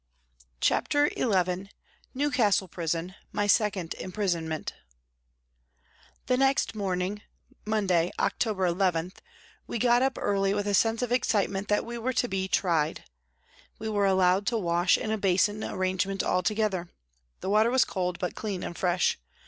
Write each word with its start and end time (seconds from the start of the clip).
CHAPTER 0.61 1.11
XI 1.15 1.69
NEWCASTLE 2.15 2.69
PRISON: 2.69 3.13
MY 3.31 3.45
SECOND 3.45 3.93
IMPRISONMENT 3.99 4.73
THE 6.25 6.37
next 6.37 6.73
morning, 6.73 7.21
Monday, 7.67 8.11
October 8.17 8.65
11, 8.65 9.13
we 9.67 9.77
got 9.77 10.01
up 10.01 10.17
early, 10.19 10.55
with 10.55 10.65
a 10.65 10.73
sense 10.73 11.03
of 11.03 11.11
excitement 11.11 11.67
that 11.67 11.85
we 11.85 11.99
were 11.99 12.13
to 12.13 12.27
be" 12.27 12.47
tried." 12.61 13.03
We 13.77 13.89
were 13.89 14.07
allowed 14.07 14.47
to 14.47 14.57
wash 14.57 14.97
in 14.97 15.11
a 15.11 15.19
basin 15.19 15.63
arrangement 15.63 16.23
all 16.23 16.41
together. 16.41 16.89
The 17.41 17.51
water 17.51 17.69
was 17.69 17.85
cold, 17.85 18.17
but 18.17 18.33
clean 18.33 18.63
and 18.63 18.75
fresh. 18.75 19.19